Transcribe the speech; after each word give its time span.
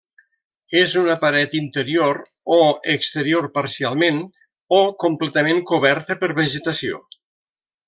És 0.77 0.93
una 1.01 1.17
paret 1.25 1.53
interior 1.59 2.19
o 2.55 2.57
exterior 2.95 3.49
parcialment 3.59 4.23
o 4.79 4.81
completament 5.05 5.63
coberta 5.75 6.19
per 6.25 6.33
vegetació. 6.43 7.05